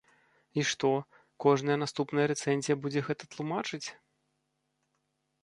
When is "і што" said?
0.59-0.89